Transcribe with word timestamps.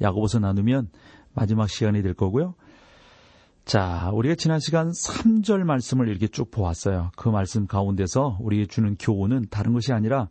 야고보서 0.00 0.38
나누면 0.38 0.90
마지막 1.34 1.68
시간이 1.68 2.02
될 2.02 2.14
거고요. 2.14 2.54
자, 3.64 4.10
우리가 4.14 4.34
지난 4.34 4.60
시간 4.60 4.90
3절 4.90 5.62
말씀을 5.64 6.08
이렇게 6.08 6.26
쭉 6.26 6.50
보았어요. 6.50 7.10
그 7.16 7.28
말씀 7.28 7.66
가운데서 7.66 8.38
우리에게 8.40 8.66
주는 8.66 8.96
교훈은 8.98 9.48
다른 9.50 9.74
것이 9.74 9.92
아니라 9.92 10.28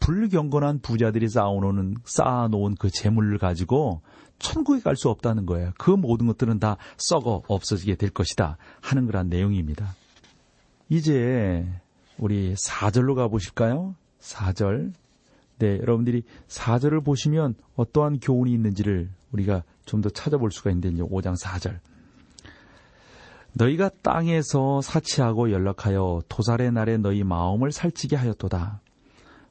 불경건한 0.00 0.80
부자들이 0.80 1.28
쌓아놓은, 1.28 1.94
쌓아놓은 2.04 2.74
그 2.78 2.90
재물을 2.90 3.38
가지고 3.38 4.02
천국에 4.40 4.80
갈 4.80 4.96
수 4.96 5.08
없다는 5.08 5.46
거예요. 5.46 5.72
그 5.78 5.90
모든 5.90 6.26
것들은 6.26 6.58
다 6.58 6.76
썩어 6.96 7.42
없어지게 7.46 7.94
될 7.94 8.10
것이다. 8.10 8.58
하는 8.80 9.06
그런 9.06 9.28
내용입니다. 9.28 9.94
이제 10.88 11.64
우리 12.18 12.54
4절로 12.54 13.14
가보실까요? 13.14 13.94
4절. 14.20 14.92
네, 15.58 15.78
여러분들이 15.78 16.24
4절을 16.48 17.04
보시면 17.04 17.54
어떠한 17.76 18.20
교훈이 18.20 18.52
있는지를 18.52 19.10
우리가 19.32 19.62
좀 19.84 20.00
더 20.00 20.08
찾아볼 20.10 20.50
수가 20.50 20.70
있는데, 20.70 21.02
5장 21.02 21.36
4절. 21.40 21.78
너희가 23.52 23.90
땅에서 24.02 24.80
사치하고 24.80 25.52
연락하여 25.52 26.22
도살의 26.28 26.72
날에 26.72 26.96
너희 26.96 27.22
마음을 27.22 27.70
살찌게 27.70 28.16
하였도다. 28.16 28.80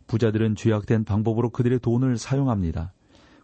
부자들은 0.08 0.56
죄악된 0.56 1.06
방법으로 1.06 1.50
그들의 1.52 1.80
돈을 1.80 2.18
사용합니다. 2.18 2.92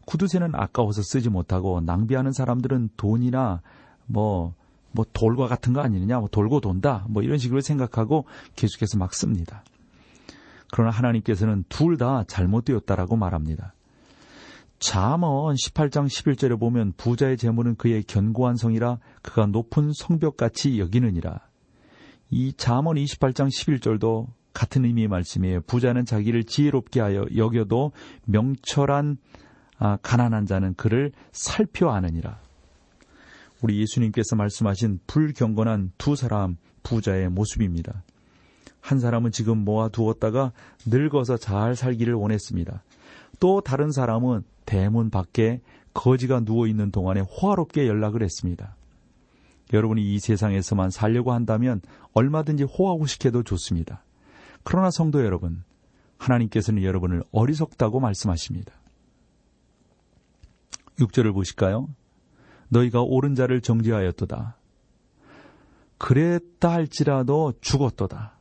구두쇠는 0.05 0.51
아까워서 0.55 1.01
쓰지 1.01 1.29
못하고 1.29 1.79
낭비하는 1.81 2.33
사람들은 2.33 2.89
돈이나 2.97 3.61
뭐, 4.05 4.53
뭐 4.91 5.05
돌과 5.13 5.47
같은 5.47 5.71
거 5.71 5.81
아니느냐, 5.81 6.19
뭐 6.19 6.27
돌고 6.27 6.59
돈다, 6.59 7.05
뭐 7.07 7.23
이런 7.23 7.37
식으로 7.37 7.61
생각하고 7.61 8.25
계속해서 8.55 8.97
막 8.97 9.13
씁니다. 9.13 9.63
그러나 10.71 10.91
하나님께서는 10.91 11.63
둘 11.69 11.97
다 11.97 12.23
잘못되었다라고 12.27 13.15
말합니다. 13.17 13.73
잠언 14.79 15.55
18장 15.55 16.05
11절에 16.07 16.57
보면 16.57 16.93
부자의 16.95 17.35
재물은 17.37 17.75
그의 17.75 18.03
견고한 18.03 18.55
성이라 18.55 18.99
그가 19.21 19.45
높은 19.47 19.91
성벽같이 19.93 20.79
여기느니라. 20.79 21.41
이 22.29 22.53
잠언 22.53 22.95
28장 22.95 23.49
11절도 23.49 24.27
같은 24.53 24.85
의미의 24.85 25.09
말씀이에요. 25.09 25.61
부자는 25.61 26.05
자기를 26.05 26.45
지혜롭게 26.45 27.01
하여 27.01 27.25
여겨도 27.35 27.91
명철한 28.25 29.17
아, 29.79 29.97
가난한 30.01 30.45
자는 30.45 30.73
그를 30.75 31.11
살펴 31.31 31.89
아느니라. 31.89 32.39
우리 33.61 33.79
예수님께서 33.81 34.35
말씀하신 34.35 34.99
불경건한 35.07 35.91
두 35.97 36.15
사람 36.15 36.55
부자의 36.83 37.29
모습입니다. 37.29 38.03
한 38.81 38.99
사람은 38.99 39.31
지금 39.31 39.59
모아 39.59 39.89
두었다가 39.89 40.51
늙어서 40.85 41.37
잘 41.37 41.75
살기를 41.75 42.13
원했습니다. 42.13 42.83
또 43.39 43.61
다른 43.61 43.91
사람은 43.91 44.43
대문 44.65 45.09
밖에 45.09 45.61
거지가 45.93 46.41
누워 46.41 46.67
있는 46.67 46.91
동안에 46.91 47.21
호화롭게 47.21 47.87
연락을 47.87 48.23
했습니다. 48.23 48.75
여러분이 49.73 50.01
이 50.01 50.19
세상에서만 50.19 50.89
살려고 50.89 51.31
한다면 51.31 51.81
얼마든지 52.13 52.63
호화호식해도 52.63 53.43
좋습니다. 53.43 54.03
그러나 54.63 54.91
성도 54.91 55.23
여러분, 55.23 55.63
하나님께서는 56.17 56.83
여러분을 56.83 57.23
어리석다고 57.31 57.99
말씀하십니다. 57.99 58.73
6절을 60.97 61.33
보실까요? 61.33 61.87
너희가 62.69 63.01
옳은 63.01 63.35
자를 63.35 63.61
정죄하였도다. 63.61 64.57
그랬다 65.97 66.71
할지라도 66.71 67.53
죽었도다. 67.61 68.38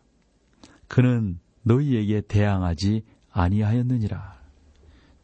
그는 0.89 1.39
너희에게 1.63 2.23
대항하지 2.23 3.05
아니하였느니라. 3.31 4.39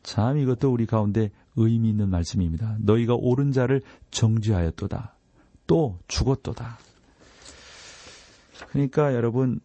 참 0.02 0.38
이것도 0.38 0.70
우리 0.72 0.86
가운데 0.86 1.30
의미 1.56 1.90
있는 1.90 2.10
말씀입니다. 2.10 2.76
너희가 2.80 3.14
옳은 3.14 3.52
자를 3.52 3.80
정죄하였도다. 4.10 5.14
또 5.66 5.98
죽었도다. 6.08 6.78
그러니까 8.70 9.14
여러분 9.14 9.60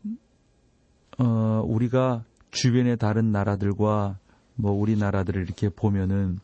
어, 1.18 1.64
우리가 1.66 2.24
주변의 2.52 2.98
다른 2.98 3.32
나라들과 3.32 4.18
뭐 4.56 4.72
우리나라들을 4.72 5.42
이렇게 5.42 5.70
보면은 5.70 6.40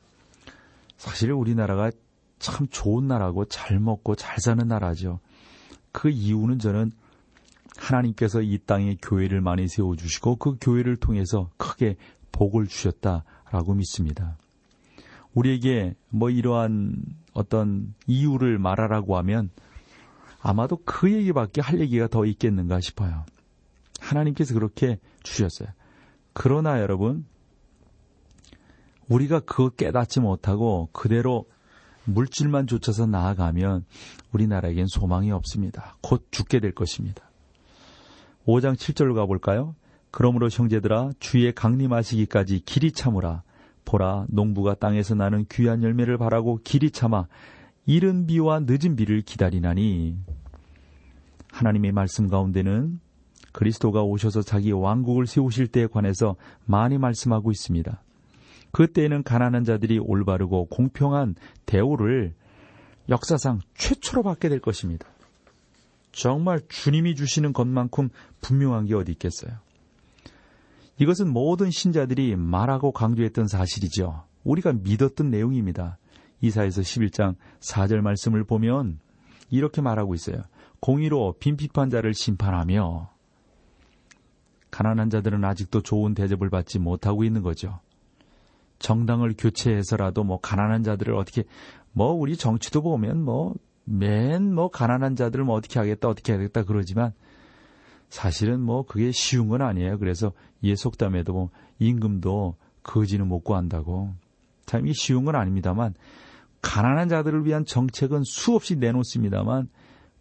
사실 0.97 1.31
우리나라가 1.31 1.91
참 2.39 2.67
좋은 2.69 3.07
나라고 3.07 3.45
잘 3.45 3.79
먹고 3.79 4.15
잘 4.15 4.39
사는 4.39 4.67
나라죠. 4.67 5.19
그 5.91 6.09
이유는 6.09 6.59
저는 6.59 6.91
하나님께서 7.85 8.41
이 8.41 8.57
땅에 8.57 8.97
교회를 9.01 9.41
많이 9.41 9.67
세워주시고 9.67 10.37
그 10.37 10.57
교회를 10.59 10.97
통해서 10.97 11.49
크게 11.57 11.97
복을 12.31 12.67
주셨다라고 12.67 13.75
믿습니다. 13.75 14.37
우리에게 15.33 15.95
뭐 16.09 16.29
이러한 16.29 16.95
어떤 17.33 17.93
이유를 18.07 18.57
말하라고 18.57 19.17
하면 19.17 19.49
아마도 20.41 20.77
그 20.85 21.11
얘기밖에 21.11 21.61
할 21.61 21.79
얘기가 21.79 22.07
더 22.07 22.25
있겠는가 22.25 22.79
싶어요. 22.79 23.25
하나님께서 23.99 24.53
그렇게 24.53 24.99
주셨어요. 25.23 25.69
그러나 26.33 26.79
여러분, 26.81 27.25
우리가 29.07 29.39
그거 29.41 29.69
깨닫지 29.69 30.19
못하고 30.19 30.89
그대로 30.91 31.45
물질만 32.05 32.67
쫓아서 32.67 33.05
나아가면 33.05 33.85
우리나라에겐 34.31 34.87
소망이 34.87 35.31
없습니다. 35.31 35.97
곧 36.01 36.27
죽게 36.31 36.59
될 36.59 36.73
것입니다. 36.73 37.24
5장 38.45 38.75
7절로 38.75 39.15
가볼까요? 39.15 39.75
그러므로 40.11 40.49
형제들아 40.49 41.11
주의 41.19 41.51
강림하시기까지 41.53 42.61
길이 42.65 42.91
참으라. 42.91 43.43
보라 43.85 44.25
농부가 44.29 44.73
땅에서 44.73 45.15
나는 45.15 45.45
귀한 45.51 45.83
열매를 45.83 46.17
바라고 46.17 46.59
길이 46.63 46.89
참아 46.89 47.27
이른 47.85 48.25
비와 48.25 48.61
늦은 48.61 48.95
비를 48.95 49.21
기다리나니 49.21 50.17
하나님의 51.51 51.91
말씀 51.91 52.27
가운데는 52.27 52.99
그리스도가 53.51 54.01
오셔서 54.01 54.41
자기 54.41 54.71
왕국을 54.71 55.27
세우실 55.27 55.67
때에 55.67 55.87
관해서 55.87 56.35
많이 56.65 56.97
말씀하고 56.97 57.51
있습니다. 57.51 58.01
그때에는 58.71 59.23
가난한 59.23 59.63
자들이 59.63 59.99
올바르고 59.99 60.65
공평한 60.65 61.35
대우를 61.65 62.33
역사상 63.07 63.61
최초로 63.75 64.23
받게 64.23 64.49
될 64.49 64.59
것입니다. 64.59 65.07
정말 66.15 66.61
주님이 66.69 67.15
주시는 67.15 67.51
것만큼 67.51 68.09
분명한 68.39 68.85
게 68.85 68.95
어디 68.95 69.11
있겠어요. 69.11 69.51
이것은 70.97 71.27
모든 71.31 71.69
신자들이 71.69 72.37
말하고 72.37 72.93
강조했던 72.93 73.47
사실이죠. 73.47 74.23
우리가 74.45 74.71
믿었던 74.71 75.29
내용입니다. 75.29 75.97
이사에서 76.39 76.81
11장 76.81 77.35
4절 77.59 77.97
말씀을 77.97 78.45
보면 78.45 78.99
이렇게 79.49 79.81
말하고 79.81 80.15
있어요. 80.15 80.43
공의로 80.79 81.35
빈핍한 81.39 81.89
자를 81.89 82.13
심판하며 82.13 83.09
가난한 84.71 85.09
자들은 85.09 85.43
아직도 85.43 85.81
좋은 85.81 86.13
대접을 86.13 86.49
받지 86.49 86.79
못하고 86.79 87.25
있는 87.25 87.41
거죠. 87.41 87.81
정당을 88.79 89.35
교체해서라도 89.37 90.23
뭐 90.23 90.39
가난한 90.39 90.83
자들을 90.83 91.13
어떻게 91.13 91.43
뭐 91.91 92.13
우리 92.13 92.37
정치도 92.37 92.81
보면 92.81 93.21
뭐 93.21 93.53
맨 93.85 94.53
뭐 94.53 94.69
가난한 94.69 95.15
자들을 95.15 95.45
뭐 95.45 95.55
어떻게 95.55 95.79
하겠다 95.79 96.09
어떻게 96.09 96.33
하겠다 96.33 96.63
그러지만 96.63 97.13
사실은 98.09 98.61
뭐 98.61 98.85
그게 98.85 99.11
쉬운 99.11 99.47
건 99.47 99.61
아니에요. 99.61 99.97
그래서 99.99 100.31
예 100.63 100.75
속담에도 100.75 101.33
뭐 101.33 101.49
임금도 101.79 102.55
거지는 102.83 103.27
못 103.27 103.41
구한다고. 103.41 104.13
참 104.65 104.85
이게 104.85 104.93
쉬운 104.93 105.25
건 105.25 105.35
아닙니다만 105.35 105.93
가난한 106.61 107.09
자들을 107.09 107.45
위한 107.45 107.65
정책은 107.65 108.23
수없이 108.23 108.75
내놓습니다만 108.77 109.69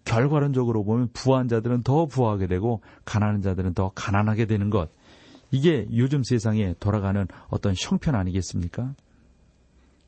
결과론적으로 0.04 0.84
보면 0.84 1.08
부한 1.14 1.48
자들은 1.48 1.82
더 1.82 2.06
부하게 2.06 2.46
되고 2.46 2.82
가난한 3.06 3.40
자들은 3.40 3.74
더 3.74 3.92
가난하게 3.94 4.46
되는 4.46 4.68
것. 4.68 4.90
이게 5.50 5.86
요즘 5.94 6.22
세상에 6.22 6.74
돌아가는 6.80 7.26
어떤 7.48 7.74
형편 7.76 8.14
아니겠습니까? 8.14 8.94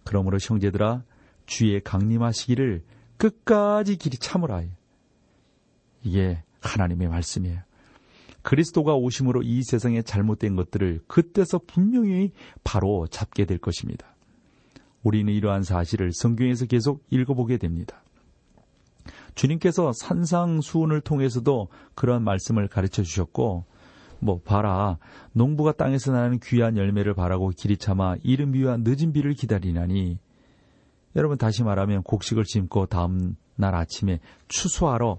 그러므로 0.04 0.38
형제들아 0.40 1.02
주의 1.46 1.80
강림하시기를 1.80 2.82
끝까지 3.18 3.96
길이 3.96 4.16
참으라. 4.16 4.62
이게 6.02 6.42
하나님의 6.60 7.08
말씀이에요. 7.08 7.60
그리스도가 8.42 8.94
오심으로 8.94 9.42
이 9.42 9.62
세상에 9.64 10.02
잘못된 10.02 10.54
것들을 10.54 11.00
그때서 11.08 11.60
분명히 11.66 12.32
바로 12.62 13.06
잡게 13.08 13.44
될 13.44 13.58
것입니다. 13.58 14.06
우리는 15.02 15.32
이러한 15.32 15.62
사실을 15.62 16.12
성경에서 16.12 16.66
계속 16.66 17.04
읽어보게 17.10 17.58
됩니다. 17.58 18.02
주님께서 19.34 19.92
산상수훈을 19.92 21.00
통해서도 21.00 21.68
그러한 21.94 22.22
말씀을 22.22 22.68
가르쳐 22.68 23.02
주셨고 23.02 23.64
뭐 24.18 24.40
봐라 24.40 24.98
농부가 25.32 25.72
땅에서 25.72 26.12
나는 26.12 26.40
귀한 26.42 26.76
열매를 26.76 27.14
바라고 27.14 27.50
길이 27.50 27.76
참아 27.76 28.16
이른 28.22 28.52
비와 28.52 28.78
늦은 28.78 29.12
비를 29.12 29.34
기다리나니 29.34 30.18
여러분 31.16 31.38
다시 31.38 31.64
말하면 31.64 32.02
곡식을 32.02 32.44
심고 32.46 32.86
다음 32.86 33.36
날 33.56 33.74
아침에 33.74 34.20
추수하러 34.48 35.18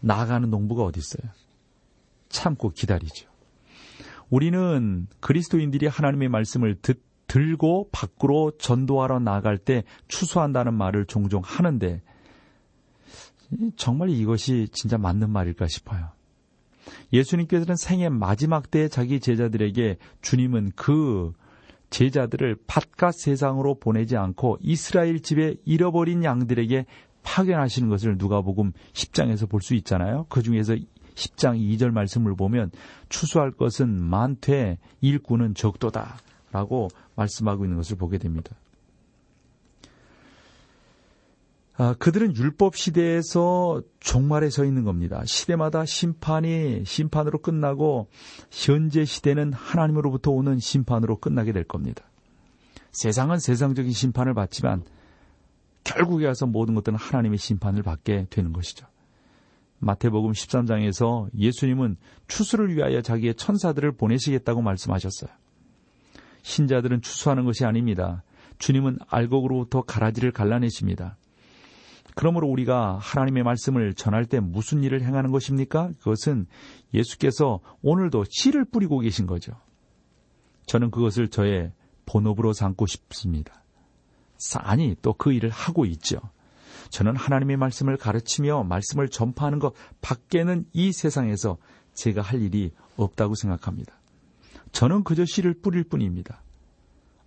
나가는 0.00 0.50
농부가 0.50 0.82
어디 0.82 0.98
있어요? 0.98 1.30
참고 2.28 2.70
기다리죠. 2.70 3.28
우리는 4.30 5.06
그리스도인들이 5.20 5.86
하나님의 5.86 6.28
말씀을 6.28 6.76
듣, 6.82 7.02
들고 7.28 7.88
밖으로 7.92 8.52
전도하러 8.58 9.20
나갈 9.20 9.58
때 9.58 9.84
추수한다는 10.08 10.74
말을 10.74 11.06
종종 11.06 11.42
하는데 11.44 12.02
정말 13.76 14.10
이것이 14.10 14.68
진짜 14.72 14.98
맞는 14.98 15.30
말일까 15.30 15.66
싶어요. 15.68 16.10
예수님께서는 17.12 17.76
생애 17.76 18.08
마지막 18.08 18.70
때 18.70 18.88
자기 18.88 19.20
제자들에게 19.20 19.98
주님은 20.20 20.72
그 20.74 21.32
제자들을 21.90 22.56
바깥 22.66 23.14
세상으로 23.14 23.76
보내지 23.76 24.16
않고 24.16 24.58
이스라엘 24.60 25.20
집에 25.20 25.56
잃어버린 25.64 26.24
양들에게 26.24 26.86
파견하시는 27.22 27.88
것을 27.88 28.16
누가복음 28.18 28.72
10장에서 28.92 29.48
볼 29.48 29.60
수 29.60 29.74
있잖아요. 29.74 30.26
그 30.28 30.42
중에서 30.42 30.74
10장 31.14 31.58
2절 31.58 31.90
말씀을 31.90 32.36
보면 32.36 32.70
추수할 33.08 33.50
것은 33.50 34.00
많되 34.00 34.78
일꾼은 35.00 35.54
적도다라고 35.54 36.88
말씀하고 37.16 37.64
있는 37.64 37.76
것을 37.76 37.96
보게 37.96 38.18
됩니다. 38.18 38.54
아, 41.80 41.94
그들은 41.94 42.34
율법 42.34 42.74
시대에서 42.74 43.82
종말에 44.00 44.50
서 44.50 44.64
있는 44.64 44.82
겁니다. 44.82 45.22
시대마다 45.24 45.84
심판이 45.84 46.82
심판으로 46.84 47.38
끝나고 47.38 48.08
현재 48.50 49.04
시대는 49.04 49.52
하나님으로부터 49.52 50.32
오는 50.32 50.58
심판으로 50.58 51.18
끝나게 51.18 51.52
될 51.52 51.62
겁니다. 51.62 52.02
세상은 52.90 53.38
세상적인 53.38 53.92
심판을 53.92 54.34
받지만 54.34 54.82
결국에 55.84 56.26
와서 56.26 56.46
모든 56.46 56.74
것들은 56.74 56.98
하나님의 56.98 57.38
심판을 57.38 57.84
받게 57.84 58.26
되는 58.28 58.52
것이죠. 58.52 58.88
마태복음 59.78 60.32
13장에서 60.32 61.28
예수님은 61.38 61.96
추수를 62.26 62.74
위하여 62.74 63.02
자기의 63.02 63.36
천사들을 63.36 63.92
보내시겠다고 63.92 64.62
말씀하셨어요. 64.62 65.30
신자들은 66.42 67.02
추수하는 67.02 67.44
것이 67.44 67.64
아닙니다. 67.64 68.24
주님은 68.58 68.98
알곡으로부터 69.06 69.82
가라지를 69.82 70.32
갈라내십니다. 70.32 71.16
그러므로 72.18 72.48
우리가 72.48 72.98
하나님의 73.00 73.44
말씀을 73.44 73.94
전할 73.94 74.26
때 74.26 74.40
무슨 74.40 74.82
일을 74.82 75.02
행하는 75.02 75.30
것입니까? 75.30 75.92
그것은 76.00 76.48
예수께서 76.92 77.60
오늘도 77.80 78.24
씨를 78.28 78.64
뿌리고 78.64 78.98
계신 78.98 79.28
거죠. 79.28 79.52
저는 80.66 80.90
그것을 80.90 81.28
저의 81.28 81.70
본업으로 82.06 82.52
삼고 82.54 82.86
싶습니다. 82.88 83.62
아니, 84.56 84.96
또 85.00 85.12
그 85.12 85.32
일을 85.32 85.50
하고 85.50 85.84
있죠. 85.84 86.18
저는 86.90 87.14
하나님의 87.14 87.56
말씀을 87.56 87.96
가르치며 87.96 88.64
말씀을 88.64 89.10
전파하는 89.10 89.60
것 89.60 89.74
밖에는 90.00 90.64
이 90.72 90.90
세상에서 90.90 91.56
제가 91.94 92.20
할 92.20 92.42
일이 92.42 92.72
없다고 92.96 93.36
생각합니다. 93.36 93.94
저는 94.72 95.04
그저 95.04 95.24
씨를 95.24 95.54
뿌릴 95.62 95.84
뿐입니다. 95.84 96.42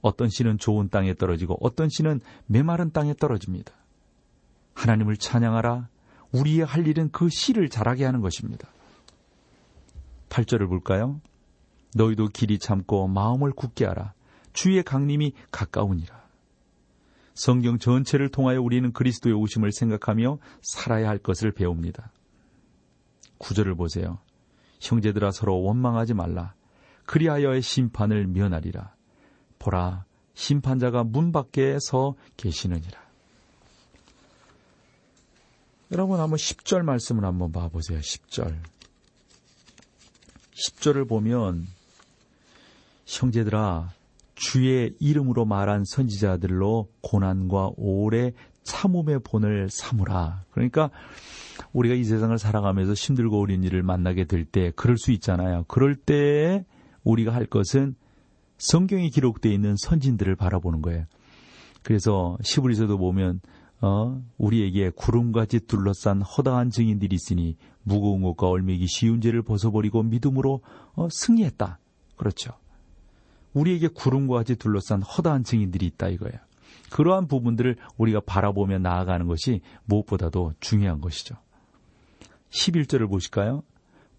어떤 0.02 0.28
씨는 0.28 0.58
좋은 0.58 0.90
땅에 0.90 1.14
떨어지고 1.14 1.56
어떤 1.62 1.88
씨는 1.88 2.20
메마른 2.48 2.92
땅에 2.92 3.14
떨어집니다. 3.14 3.72
하나님을 4.74 5.18
찬양하라. 5.18 5.90
우리의 6.32 6.66
할 6.66 6.88
일은 6.88 7.10
그 7.12 7.30
씨를 7.30 7.70
자라게 7.70 8.06
하는 8.06 8.22
것입니다. 8.22 8.70
8절을 10.30 10.70
볼까요? 10.70 11.20
너희도 11.96 12.28
길이 12.28 12.58
참고 12.58 13.08
마음을 13.08 13.52
굳게 13.52 13.86
하라. 13.86 14.14
주의 14.54 14.82
강림이 14.82 15.34
가까우니라. 15.52 16.22
성경 17.34 17.80
전체를 17.80 18.30
통하여 18.30 18.62
우리는 18.62 18.92
그리스도의 18.92 19.36
오심을 19.36 19.72
생각하며 19.72 20.38
살아야 20.62 21.10
할 21.10 21.18
것을 21.18 21.52
배웁니다. 21.52 22.12
구절을 23.38 23.76
보세요. 23.76 24.20
형제들아 24.80 25.32
서로 25.32 25.62
원망하지 25.62 26.14
말라. 26.14 26.54
그리하여의 27.06 27.62
심판을 27.62 28.28
면하리라. 28.28 28.94
보라, 29.60 30.06
심판자가 30.34 31.04
문 31.04 31.32
밖에 31.32 31.78
서 31.80 32.16
계시느니라. 32.38 33.00
여러분 35.92 36.22
한번 36.22 36.38
10절 36.38 36.84
말씀을 36.84 37.26
한번 37.26 37.52
봐보세요. 37.52 38.00
10절. 38.00 38.56
10절을 40.54 41.08
보면 41.10 41.68
형제들아 43.06 43.90
주의 44.36 44.96
이름으로 45.00 45.44
말한 45.46 45.84
선지자들로 45.86 46.90
고난과 47.02 47.72
오래 47.76 48.32
참음의 48.64 49.20
본을 49.26 49.70
삼으라. 49.70 50.46
그러니까 50.52 50.92
우리가 51.74 51.96
이 51.96 52.06
세상을 52.06 52.38
살아가면서 52.38 52.94
힘들고 52.94 53.42
어린 53.42 53.64
일을 53.64 53.84
만나게 53.84 54.26
될 54.26 54.46
때 54.46 54.72
그럴 54.76 54.98
수 54.98 55.12
있잖아요. 55.12 55.66
그럴 55.68 55.96
때 55.96 56.64
우리가 57.04 57.34
할 57.34 57.46
것은 57.46 57.96
성경에 58.58 59.10
기록되어 59.10 59.52
있는 59.52 59.76
선진들을 59.78 60.38
바라보는 60.38 60.82
거예요. 60.82 61.06
그래서 61.84 62.38
시부리서도 62.44 62.98
보면 62.98 63.42
어, 63.82 64.24
우리에게 64.38 64.92
구름같이 64.92 65.62
둘러싼 65.62 66.22
허다한 66.22 66.70
증인들이 66.70 67.16
있으니 67.16 67.58
무거운 67.84 68.22
것과 68.22 68.48
얼매기 68.48 68.86
쉬운 68.88 69.22
죄를 69.22 69.42
벗어버리고 69.42 70.04
믿음으로 70.04 70.62
어, 70.94 71.08
승리했다. 71.10 71.80
그렇죠. 72.16 72.54
우리에게 73.54 73.88
구름과 73.88 74.36
같이 74.36 74.56
둘러싼 74.56 75.02
허다한 75.02 75.44
증인들이 75.44 75.88
있다 75.88 76.10
이거예요. 76.10 76.38
그러한 76.92 77.28
부분들을 77.28 77.78
우리가 77.98 78.22
바라보며 78.26 78.78
나아가는 78.80 79.26
것이 79.26 79.62
무엇보다도 79.86 80.54
중요한 80.60 81.02
것이죠. 81.02 81.36
11절을 82.52 83.10
보실까요? 83.10 83.64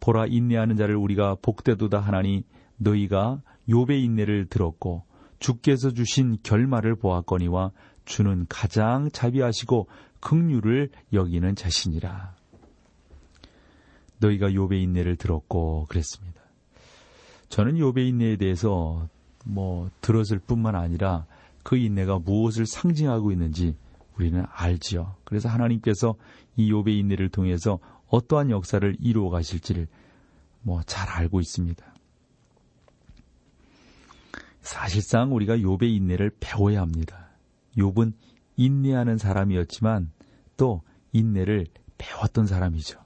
보라 0.00 0.26
인내하는 0.26 0.76
자를 0.76 0.96
우리가 0.96 1.36
복되도다 1.40 2.00
하나니 2.00 2.44
너희가 2.78 3.42
요배 3.68 3.98
인내를 4.00 4.46
들었고 4.46 5.04
주께서 5.38 5.92
주신 5.92 6.38
결말을 6.42 6.96
보았거니와 6.96 7.72
주는 8.04 8.46
가장 8.48 9.10
자비하시고 9.10 9.88
극류를 10.20 10.90
여기는 11.12 11.54
자신이라. 11.56 12.34
너희가 14.18 14.54
요배 14.54 14.78
인내를 14.78 15.16
들었고 15.16 15.86
그랬습니다. 15.88 16.40
저는 17.48 17.78
요배 17.78 18.04
인내에 18.06 18.36
대해서 18.36 19.08
뭐 19.44 19.90
들었을 20.00 20.38
뿐만 20.38 20.76
아니라 20.76 21.26
그 21.62 21.76
인내가 21.76 22.18
무엇을 22.18 22.66
상징하고 22.66 23.32
있는지 23.32 23.76
우리는 24.16 24.44
알지요. 24.50 25.16
그래서 25.24 25.48
하나님께서 25.48 26.14
이 26.56 26.70
요배 26.70 26.92
인내를 26.92 27.28
통해서 27.30 27.78
어떠한 28.08 28.50
역사를 28.50 28.96
이루어 29.00 29.30
가실지를 29.30 29.88
뭐 30.62 30.82
잘 30.84 31.08
알고 31.08 31.40
있습니다. 31.40 31.84
사실상 34.60 35.34
우리가 35.34 35.60
요배 35.60 35.88
인내를 35.88 36.30
배워야 36.38 36.80
합니다. 36.80 37.31
욥은 37.76 38.12
인내하는 38.56 39.18
사람이었지만 39.18 40.10
또 40.56 40.82
인내를 41.12 41.66
배웠던 41.98 42.46
사람이죠. 42.46 43.00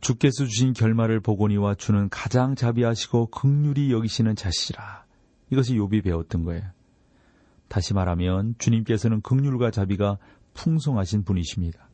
주께서 0.00 0.44
주신 0.44 0.74
결말을 0.74 1.20
보거니와 1.20 1.74
주는 1.76 2.08
가장 2.10 2.54
자비하시고 2.54 3.28
극률이 3.28 3.90
여기시는 3.90 4.36
자시라. 4.36 5.04
이것이 5.50 5.76
욥이 5.76 6.04
배웠던 6.04 6.44
거예요. 6.44 6.62
다시 7.68 7.94
말하면 7.94 8.54
주님께서는 8.58 9.22
극률과 9.22 9.70
자비가 9.70 10.18
풍성하신 10.52 11.24
분이십니다. 11.24 11.88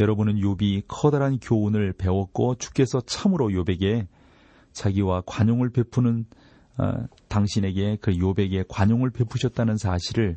여러분은 0.00 0.34
욥이 0.34 0.84
커다란 0.88 1.38
교훈을 1.38 1.92
배웠고 1.92 2.56
주께서 2.56 3.00
참으로 3.02 3.48
욥에게 3.48 4.06
자기와 4.72 5.22
관용을 5.26 5.70
베푸는 5.70 6.26
어, 6.78 7.06
당신에게 7.32 7.96
그 8.02 8.12
욥에게 8.12 8.66
관용을 8.68 9.08
베푸셨다는 9.10 9.78
사실을 9.78 10.36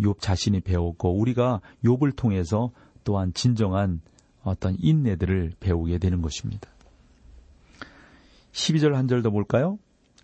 욥 0.00 0.20
자신이 0.20 0.60
배웠고 0.60 1.16
우리가 1.16 1.60
욥을 1.84 2.16
통해서 2.16 2.72
또한 3.04 3.32
진정한 3.32 4.00
어떤 4.42 4.76
인내들을 4.78 5.52
배우게 5.60 5.98
되는 5.98 6.22
것입니다. 6.22 6.68
12절 8.52 8.94
한 8.94 9.06
절 9.06 9.22
더 9.22 9.30
볼까요? 9.30 9.78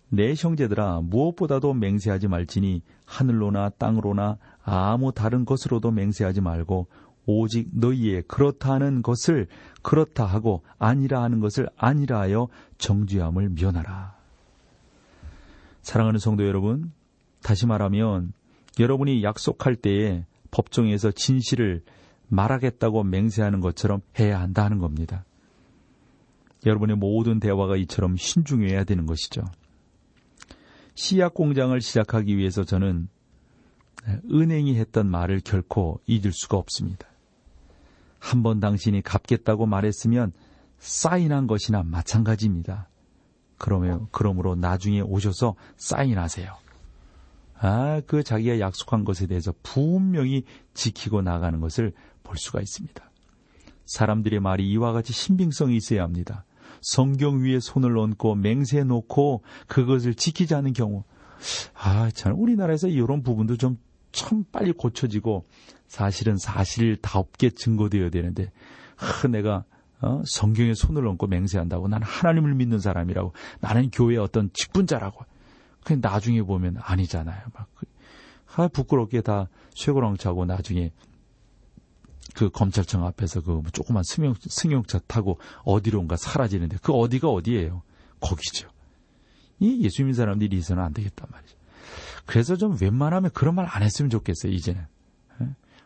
내 0.08 0.34
형제들아 0.36 1.00
무엇보다도 1.02 1.72
맹세하지 1.74 2.26
말지니 2.28 2.82
하늘로나 3.06 3.70
땅으로나 3.78 4.38
아무 4.64 5.12
다른 5.12 5.44
것으로도 5.44 5.92
맹세하지 5.92 6.40
말고 6.40 6.88
오직 7.26 7.68
너희의 7.72 8.22
그렇다 8.26 8.72
하는 8.72 9.02
것을 9.02 9.46
그렇다 9.82 10.24
하고 10.26 10.62
아니라 10.78 11.22
하는 11.22 11.38
것을 11.38 11.68
아니라 11.76 12.20
하여 12.20 12.48
정죄함을 12.78 13.50
면하라. 13.50 14.21
사랑하는 15.82 16.18
성도 16.18 16.46
여러분, 16.46 16.92
다시 17.42 17.66
말하면 17.66 18.32
여러분이 18.78 19.22
약속할 19.22 19.76
때에 19.76 20.24
법정에서 20.50 21.10
진실을 21.10 21.82
말하겠다고 22.28 23.04
맹세하는 23.04 23.60
것처럼 23.60 24.00
해야 24.18 24.40
한다는 24.40 24.78
겁니다. 24.78 25.24
여러분의 26.64 26.96
모든 26.96 27.40
대화가 27.40 27.76
이처럼 27.76 28.16
신중해야 28.16 28.84
되는 28.84 29.06
것이죠. 29.06 29.42
시약 30.94 31.34
공장을 31.34 31.78
시작하기 31.80 32.36
위해서 32.36 32.64
저는 32.64 33.08
은행이 34.30 34.76
했던 34.76 35.08
말을 35.10 35.40
결코 35.40 36.00
잊을 36.06 36.32
수가 36.32 36.56
없습니다. 36.56 37.08
한 38.18 38.42
번 38.42 38.60
당신이 38.60 39.02
갚겠다고 39.02 39.66
말했으면 39.66 40.32
사인한 40.78 41.46
것이나 41.48 41.82
마찬가지입니다. 41.82 42.88
그러면, 43.62 44.08
그러므로 44.10 44.56
나중에 44.56 45.00
오셔서 45.00 45.54
사인하세요. 45.76 46.52
아, 47.60 48.02
그 48.06 48.22
자기가 48.24 48.58
약속한 48.58 49.04
것에 49.04 49.26
대해서 49.26 49.54
분명히 49.62 50.44
지키고 50.74 51.22
나가는 51.22 51.60
것을 51.60 51.92
볼 52.24 52.36
수가 52.36 52.60
있습니다. 52.60 53.10
사람들의 53.86 54.40
말이 54.40 54.68
이와 54.68 54.92
같이 54.92 55.12
신빙성이 55.12 55.76
있어야 55.76 56.02
합니다. 56.02 56.44
성경 56.80 57.44
위에 57.44 57.60
손을 57.60 57.96
얹고 57.96 58.34
맹세 58.34 58.82
놓고 58.82 59.42
그것을 59.68 60.14
지키지 60.14 60.54
않은 60.56 60.72
경우, 60.72 61.04
아, 61.74 62.10
참, 62.12 62.34
우리나라에서 62.36 62.88
이런 62.88 63.22
부분도 63.22 63.56
좀 63.56 63.78
참 64.12 64.44
빨리 64.52 64.72
고쳐지고 64.72 65.46
사실은 65.88 66.36
사실답게 66.36 67.50
증거되어야 67.50 68.10
되는데, 68.10 68.52
아, 68.96 69.26
내가 69.28 69.64
어? 70.02 70.22
성경에 70.26 70.74
손을 70.74 71.06
얹고 71.06 71.28
맹세한다고 71.28 71.88
나는 71.88 72.06
하나님을 72.06 72.54
믿는 72.54 72.80
사람이라고 72.80 73.32
나는 73.60 73.90
교회의 73.90 74.18
어떤 74.18 74.50
직분자라고 74.52 75.24
그 75.84 75.98
나중에 76.00 76.42
보면 76.42 76.76
아니잖아요. 76.80 77.40
막 77.54 77.68
그, 77.74 77.86
아, 78.54 78.68
부끄럽게 78.68 79.22
다 79.22 79.48
쇠고랑 79.74 80.16
차고 80.16 80.44
나중에 80.44 80.92
그 82.34 82.50
검찰청 82.50 83.04
앞에서 83.06 83.42
그 83.42 83.62
조그만 83.72 84.02
승용, 84.04 84.34
승용차 84.38 85.00
타고 85.06 85.38
어디론가 85.64 86.16
사라지는데 86.16 86.78
그 86.82 86.92
어디가 86.92 87.28
어디예요? 87.28 87.82
거기죠. 88.20 88.68
이 89.58 89.82
예수 89.84 90.02
믿는 90.02 90.14
사람들이 90.14 90.56
있어는 90.56 90.82
안 90.82 90.92
되겠단 90.92 91.28
말이죠. 91.30 91.56
그래서 92.26 92.56
좀 92.56 92.76
웬만하면 92.80 93.30
그런 93.32 93.54
말 93.54 93.66
안 93.68 93.82
했으면 93.82 94.10
좋겠어요, 94.10 94.52
이제는. 94.52 94.86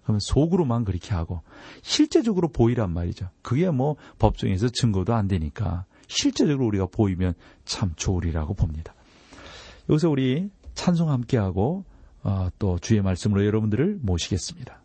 예? 0.06 0.16
그러면 0.16 0.20
속으로만 0.20 0.84
그렇게 0.84 1.14
하고 1.14 1.42
실제적으로 1.82 2.48
보이란 2.48 2.92
말이죠. 2.92 3.28
그게 3.42 3.68
뭐 3.70 3.96
법정에서 4.18 4.68
증거도 4.68 5.14
안 5.14 5.26
되니까 5.26 5.84
실제적으로 6.06 6.66
우리가 6.68 6.86
보이면 6.86 7.34
참 7.64 7.92
좋으리라고 7.96 8.54
봅니다. 8.54 8.94
여기서 9.90 10.08
우리 10.08 10.50
찬송 10.74 11.10
함께하고 11.10 11.84
어, 12.22 12.48
또 12.58 12.78
주의 12.78 13.02
말씀으로 13.02 13.44
여러분들을 13.44 13.98
모시겠습니다. 14.02 14.80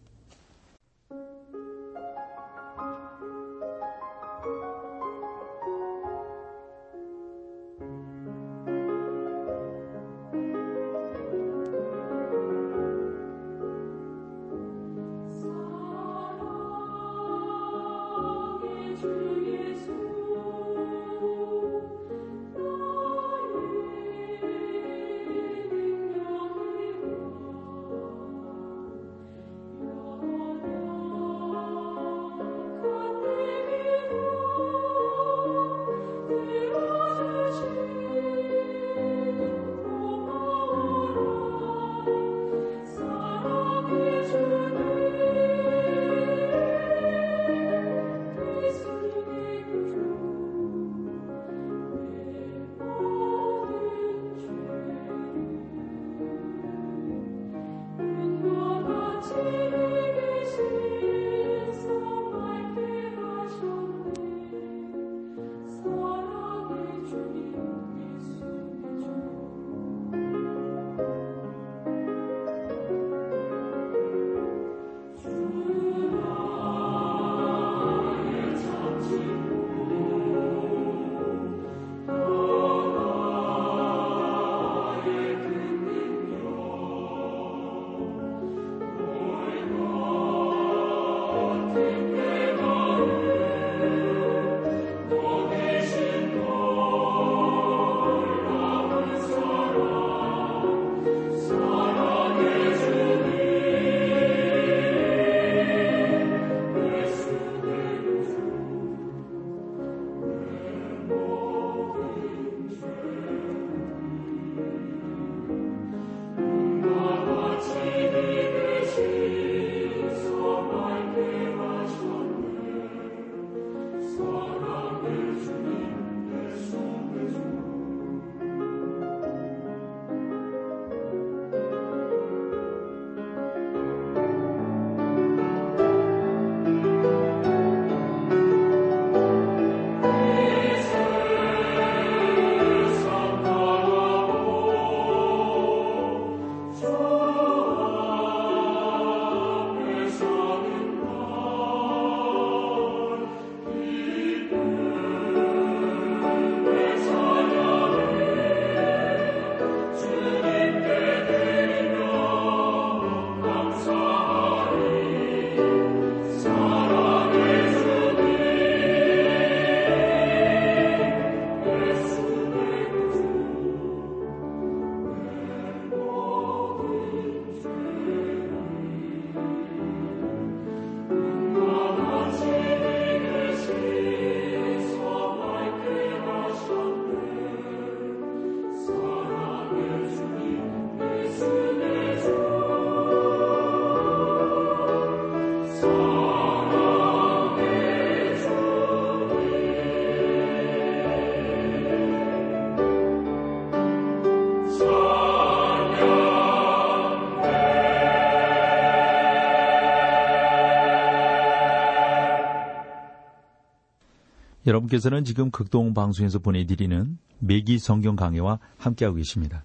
여러분께서는 214.66 215.24
지금 215.24 215.50
극동 215.50 215.94
방송에서 215.94 216.40
보내드리는 216.40 217.18
매기 217.40 217.80
성경 217.80 218.16
강해와 218.16 218.60
함께하고 218.78 219.18
계십니다. 219.18 219.64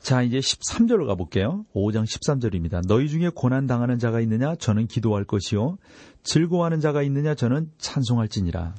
자, 0.00 0.22
이제 0.22 0.38
13절로 0.40 1.06
가볼게요. 1.06 1.64
5장 1.74 2.04
13절입니다. 2.04 2.86
너희 2.86 3.08
중에 3.08 3.30
고난당하는 3.32 3.98
자가 3.98 4.20
있느냐? 4.20 4.56
저는 4.56 4.88
기도할 4.88 5.24
것이요. 5.24 5.78
즐거워하는 6.24 6.80
자가 6.80 7.02
있느냐? 7.02 7.34
저는 7.34 7.70
찬송할지니라. 7.78 8.74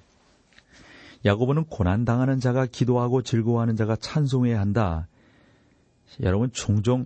야고보는 1.25 1.65
고난당하는 1.65 2.39
자가 2.39 2.65
기도하고 2.65 3.21
즐거워하는 3.21 3.77
자가 3.77 3.95
찬송해야 3.95 4.59
한다. 4.59 5.07
여러분, 6.21 6.51
종종 6.51 7.05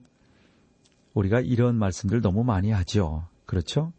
우리가 1.14 1.40
이런 1.40 1.76
말씀들 1.76 2.22
너무 2.22 2.44
많이 2.44 2.72
하죠. 2.72 3.28
그렇죠? 3.46 3.94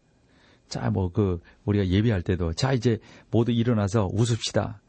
자, 0.69 0.89
뭐, 0.89 1.11
그, 1.11 1.41
우리가 1.65 1.87
예배할 1.87 2.21
때도, 2.21 2.53
자, 2.53 2.73
이제 2.73 2.99
모두 3.31 3.51
일어나서 3.51 4.09
웃읍시다. 4.13 4.81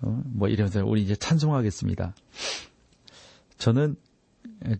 어? 0.00 0.22
뭐 0.26 0.48
이러면서 0.48 0.84
우리 0.84 1.02
이제 1.02 1.14
찬송하겠습니다. 1.14 2.14
저는 3.58 3.96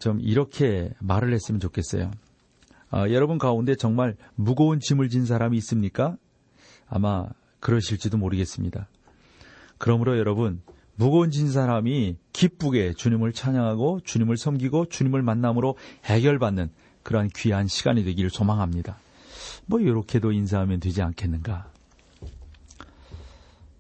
좀 0.01 0.21
이렇게 0.21 0.91
말을 1.01 1.33
했으면 1.33 1.61
좋겠어요. 1.61 2.11
아, 2.91 3.09
여러분 3.11 3.39
가운데 3.39 3.75
정말 3.75 4.17
무거운 4.35 4.81
짐을 4.81 5.09
진 5.09 5.27
사람이 5.27 5.57
있습니까? 5.59 6.17
아마 6.87 7.27
그러실지도 7.61 8.19
모르겠습니다. 8.19 8.89
그러므로 9.79 10.19
여러분, 10.19 10.63
무거운 10.97 11.31
진 11.31 11.51
사람이 11.51 12.17
기쁘게 12.33 12.93
주님을 12.95 13.33
찬양하고 13.33 14.01
주님을 14.05 14.37
섬기고 14.37 14.87
주님을 14.87 15.23
만남으로 15.23 15.77
해결받는 16.05 16.71
그러한 17.03 17.31
귀한 17.35 17.67
시간이 17.67 18.05
되기를 18.05 18.31
소망합니다. 18.31 18.99
뭐 19.67 19.81
이렇게도 19.81 20.33
인사하면 20.33 20.81
되지 20.81 21.03
않겠는가? 21.03 21.71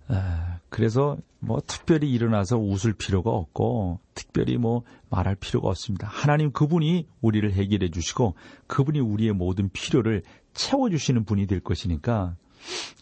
아, 0.09 0.59
그래서 0.69 1.17
뭐 1.39 1.61
특별히 1.67 2.11
일어나서 2.11 2.59
웃을 2.59 2.93
필요가 2.93 3.31
없고 3.31 4.01
특별히 4.15 4.57
뭐 4.57 4.83
말할 5.11 5.35
필요가 5.37 5.69
없습니다. 5.69 6.09
하나님 6.09 6.53
그분이 6.53 7.07
우리를 7.21 7.53
해결해 7.53 7.91
주시고 7.91 8.35
그분이 8.67 9.01
우리의 9.01 9.33
모든 9.33 9.69
필요를 9.71 10.23
채워 10.53 10.91
주시는 10.91 11.25
분이 11.25 11.47
될 11.47 11.61
것이니까 11.61 12.37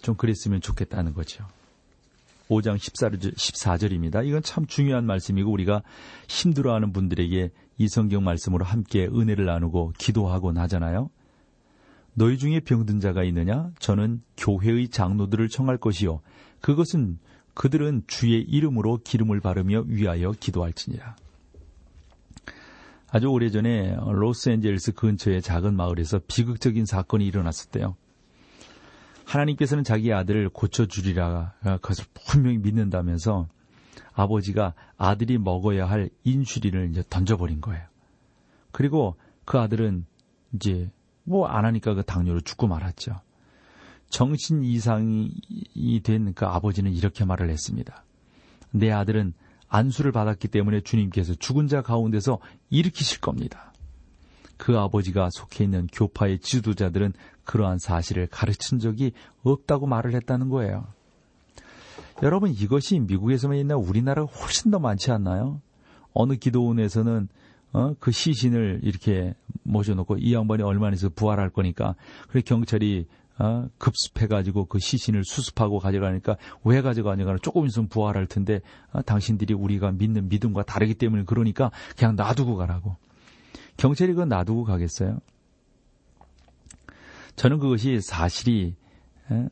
좀 0.02 0.16
그랬으면 0.16 0.60
좋겠다는 0.60 1.14
거죠. 1.14 1.46
5장 2.48 2.76
14절, 2.76 3.34
14절입니다. 3.34 4.26
이건 4.26 4.42
참 4.42 4.66
중요한 4.66 5.06
말씀이고 5.06 5.50
우리가 5.50 5.82
힘들어하는 6.28 6.92
분들에게 6.92 7.50
이 7.78 7.88
성경 7.88 8.24
말씀으로 8.24 8.64
함께 8.64 9.06
은혜를 9.06 9.46
나누고 9.46 9.94
기도하고 9.98 10.52
나잖아요. 10.52 11.08
너희 12.14 12.38
중에 12.38 12.60
병든 12.60 13.00
자가 13.00 13.24
있느냐? 13.24 13.70
저는 13.78 14.22
교회의 14.36 14.88
장로들을 14.88 15.48
청할 15.48 15.78
것이요. 15.78 16.20
그것은 16.60 17.18
그들은 17.54 18.02
주의 18.06 18.40
이름으로 18.42 18.98
기름을 19.02 19.40
바르며 19.40 19.84
위하여 19.86 20.32
기도할지니라. 20.32 21.16
아주 23.10 23.26
오래전에 23.28 23.96
로스앤젤레스 24.06 24.92
근처의 24.92 25.42
작은 25.42 25.74
마을에서 25.74 26.20
비극적인 26.26 26.86
사건이 26.86 27.26
일어났을 27.26 27.70
때요. 27.70 27.96
하나님께서는 29.24 29.84
자기 29.84 30.12
아들을 30.12 30.48
고쳐주리라 30.48 31.54
그것을 31.62 32.04
분명히 32.26 32.58
믿는다면서 32.58 33.48
아버지가 34.14 34.74
아들이 34.96 35.38
먹어야 35.38 35.88
할 35.88 36.10
인슐린을 36.24 36.90
이제 36.90 37.02
던져버린 37.08 37.60
거예요. 37.60 37.82
그리고 38.70 39.16
그 39.44 39.58
아들은 39.58 40.06
이제 40.54 40.90
뭐 41.24 41.46
안 41.46 41.64
하니까 41.64 41.94
그 41.94 42.02
당뇨로 42.02 42.40
죽고 42.40 42.66
말았죠. 42.66 43.20
정신 44.08 44.62
이상이 44.62 45.30
된 46.02 46.32
그 46.34 46.46
아버지는 46.46 46.92
이렇게 46.92 47.24
말을 47.24 47.48
했습니다. 47.50 48.04
내 48.70 48.90
아들은 48.90 49.32
안수를 49.68 50.12
받았기 50.12 50.48
때문에 50.48 50.80
주님께서 50.82 51.34
죽은 51.34 51.68
자 51.68 51.80
가운데서 51.82 52.38
일으키실 52.70 53.20
겁니다. 53.20 53.72
그 54.58 54.78
아버지가 54.78 55.30
속해 55.32 55.64
있는 55.64 55.86
교파의 55.92 56.40
지도자들은 56.40 57.14
그러한 57.44 57.78
사실을 57.78 58.26
가르친 58.26 58.78
적이 58.78 59.12
없다고 59.42 59.86
말을 59.86 60.14
했다는 60.14 60.50
거예요. 60.50 60.86
여러분 62.22 62.50
이것이 62.50 63.00
미국에서만 63.00 63.56
있나 63.58 63.76
우리나라가 63.76 64.30
훨씬 64.30 64.70
더 64.70 64.78
많지 64.78 65.10
않나요? 65.10 65.60
어느 66.12 66.34
기도원에서는 66.34 67.28
어, 67.72 67.94
그 67.98 68.10
시신을 68.10 68.80
이렇게 68.82 69.34
모셔놓고 69.62 70.18
이 70.18 70.34
양반이 70.34 70.62
얼마나 70.62 70.92
해서 70.92 71.08
부활할 71.08 71.50
거니까 71.50 71.94
그래 72.28 72.42
경찰이 72.42 73.06
어, 73.38 73.68
급습해가지고 73.78 74.66
그 74.66 74.78
시신을 74.78 75.24
수습하고 75.24 75.78
가져가니까 75.78 76.36
왜 76.64 76.82
가져가냐가 76.82 77.36
조금 77.40 77.66
있으면 77.66 77.88
부활할 77.88 78.26
텐데 78.26 78.60
어, 78.92 79.02
당신들이 79.02 79.54
우리가 79.54 79.92
믿는 79.92 80.28
믿음과 80.28 80.64
다르기 80.64 80.94
때문에 80.94 81.24
그러니까 81.24 81.70
그냥 81.96 82.14
놔두고 82.16 82.56
가라고. 82.56 82.96
경찰이 83.78 84.12
그거 84.12 84.26
놔두고 84.26 84.64
가겠어요? 84.64 85.18
저는 87.36 87.58
그것이 87.58 88.00
사실이 88.02 88.74
에? 89.30 89.34
어, 89.34 89.48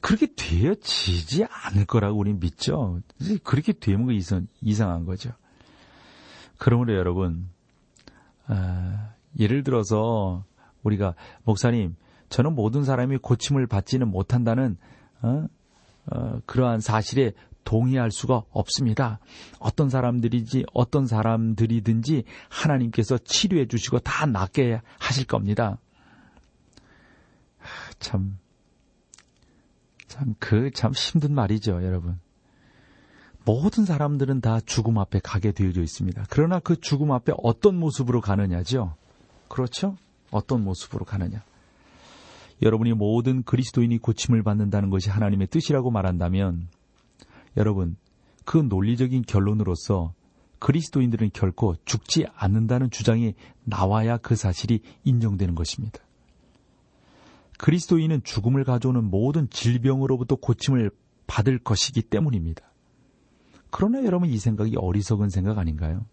그렇게 0.00 0.26
되어지지 0.36 1.44
않을 1.44 1.84
거라고 1.86 2.18
우리는 2.18 2.38
믿죠. 2.38 3.00
그렇게 3.42 3.72
되면 3.72 4.06
그 4.06 4.12
이상, 4.12 4.46
이상한 4.60 5.04
거죠. 5.04 5.32
그러므로 6.60 6.94
여러분, 6.94 7.48
아, 8.46 9.14
예를 9.38 9.64
들어서 9.64 10.44
우리가 10.82 11.14
목사님 11.44 11.96
저는 12.28 12.54
모든 12.54 12.84
사람이 12.84 13.16
고침을 13.16 13.66
받지는 13.66 14.08
못한다는 14.08 14.76
어? 15.22 15.46
어, 16.12 16.40
그러한 16.44 16.80
사실에 16.80 17.32
동의할 17.64 18.10
수가 18.10 18.42
없습니다. 18.50 19.20
어떤 19.58 19.88
사람들이지 19.88 20.66
어떤 20.74 21.06
사람들이든지 21.06 22.24
하나님께서 22.50 23.16
치료해 23.16 23.66
주시고 23.66 24.00
다 24.00 24.26
낫게 24.26 24.82
하실 24.98 25.26
겁니다. 25.26 25.78
참, 28.00 28.38
참, 30.08 30.34
그, 30.38 30.70
참 30.72 30.92
힘든 30.92 31.34
말이죠, 31.34 31.82
여러분. 31.84 32.20
모든 33.44 33.84
사람들은 33.84 34.40
다 34.40 34.60
죽음 34.60 34.98
앞에 34.98 35.20
가게 35.22 35.52
되어져 35.52 35.82
있습니다. 35.82 36.26
그러나 36.30 36.58
그 36.58 36.80
죽음 36.80 37.12
앞에 37.12 37.32
어떤 37.42 37.76
모습으로 37.78 38.20
가느냐죠? 38.20 38.94
그렇죠? 39.48 39.96
어떤 40.30 40.62
모습으로 40.62 41.04
가느냐? 41.04 41.42
여러분이 42.62 42.92
모든 42.92 43.42
그리스도인이 43.42 43.98
고침을 43.98 44.42
받는다는 44.42 44.90
것이 44.90 45.08
하나님의 45.08 45.46
뜻이라고 45.48 45.90
말한다면 45.90 46.68
여러분 47.56 47.96
그 48.44 48.58
논리적인 48.58 49.22
결론으로서 49.22 50.12
그리스도인들은 50.58 51.30
결코 51.32 51.74
죽지 51.86 52.26
않는다는 52.34 52.90
주장이 52.90 53.34
나와야 53.64 54.18
그 54.18 54.36
사실이 54.36 54.82
인정되는 55.04 55.54
것입니다. 55.54 56.00
그리스도인은 57.58 58.22
죽음을 58.24 58.64
가져오는 58.64 59.02
모든 59.04 59.48
질병으로부터 59.50 60.36
고침을 60.36 60.90
받을 61.26 61.58
것이기 61.58 62.02
때문입니다. 62.02 62.69
그러나 63.70 64.02
여러분 64.04 64.28
이 64.28 64.38
생각이 64.38 64.76
어리석은 64.76 65.30
생각 65.30 65.58
아닌가요? 65.58 66.04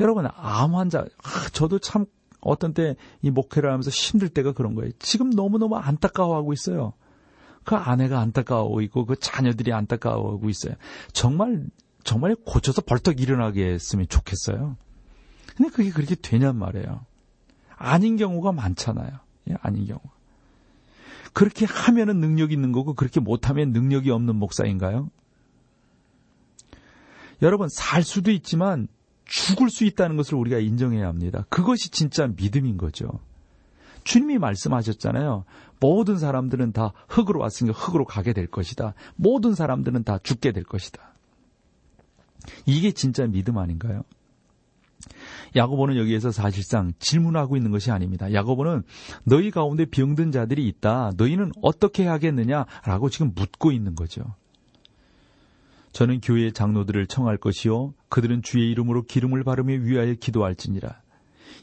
여러분 0.00 0.26
암 0.26 0.74
환자 0.74 1.00
아, 1.00 1.48
저도 1.52 1.78
참 1.78 2.06
어떤 2.40 2.74
때 2.74 2.96
이 3.22 3.30
목회를 3.30 3.70
하면서 3.70 3.90
힘들 3.90 4.28
때가 4.28 4.52
그런 4.52 4.74
거예요. 4.74 4.92
지금 4.98 5.30
너무너무 5.30 5.76
안타까워하고 5.76 6.52
있어요. 6.52 6.92
그 7.64 7.74
아내가 7.74 8.20
안타까워하고 8.20 8.80
있고 8.82 9.06
그 9.06 9.16
자녀들이 9.18 9.72
안타까워하고 9.72 10.48
있어요. 10.48 10.74
정말 11.12 11.66
정말 12.04 12.36
고쳐서 12.36 12.82
벌떡 12.82 13.20
일어나게 13.20 13.66
했으면 13.66 14.06
좋겠어요. 14.08 14.76
근데 15.56 15.70
그게 15.70 15.90
그렇게 15.90 16.14
되냔 16.14 16.56
말이에요. 16.56 17.04
아닌 17.76 18.16
경우가 18.16 18.52
많잖아요. 18.52 19.10
예, 19.50 19.56
아닌 19.60 19.86
경우. 19.86 20.00
그렇게 21.32 21.66
하면은 21.66 22.20
능력 22.20 22.52
있는 22.52 22.70
거고 22.70 22.94
그렇게 22.94 23.18
못하면 23.18 23.72
능력이 23.72 24.10
없는 24.10 24.36
목사인가요? 24.36 25.10
여러분 27.42 27.68
살 27.68 28.02
수도 28.02 28.30
있지만 28.30 28.88
죽을 29.24 29.70
수 29.70 29.84
있다는 29.84 30.16
것을 30.16 30.34
우리가 30.36 30.58
인정해야 30.58 31.06
합니다. 31.06 31.44
그것이 31.48 31.90
진짜 31.90 32.28
믿음인 32.28 32.76
거죠. 32.76 33.20
주님이 34.04 34.38
말씀하셨잖아요. 34.38 35.44
모든 35.80 36.16
사람들은 36.16 36.72
다 36.72 36.92
흙으로 37.08 37.40
왔으니까 37.40 37.76
흙으로 37.76 38.04
가게 38.04 38.32
될 38.32 38.46
것이다. 38.46 38.94
모든 39.16 39.54
사람들은 39.54 40.04
다 40.04 40.18
죽게 40.22 40.52
될 40.52 40.62
것이다. 40.62 41.14
이게 42.66 42.92
진짜 42.92 43.26
믿음 43.26 43.58
아닌가요? 43.58 44.02
야고보는 45.56 45.96
여기에서 45.96 46.30
사실상 46.30 46.92
질문하고 46.98 47.56
있는 47.56 47.70
것이 47.70 47.90
아닙니다. 47.90 48.32
야고보는 48.32 48.82
너희 49.24 49.50
가운데 49.50 49.84
병든 49.84 50.30
자들이 50.32 50.66
있다. 50.68 51.12
너희는 51.16 51.52
어떻게 51.62 52.06
하겠느냐라고 52.06 53.10
지금 53.10 53.32
묻고 53.34 53.72
있는 53.72 53.94
거죠. 53.94 54.22
저는 55.96 56.20
교회의 56.20 56.52
장로들을 56.52 57.06
청할 57.06 57.38
것이요 57.38 57.94
그들은 58.10 58.42
주의 58.42 58.70
이름으로 58.70 59.04
기름을 59.04 59.44
바르며 59.44 59.76
위하여 59.76 60.12
기도할지니라. 60.12 61.00